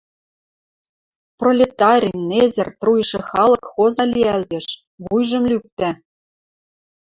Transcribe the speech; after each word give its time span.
Пролетари, 1.39 2.11
незер, 2.29 2.67
труйышы 2.79 3.19
халык 3.29 3.63
хоза 3.73 4.05
лиӓлтеш, 4.13 4.65
вуйжым 5.05 5.43
лӱктӓ 5.51 5.89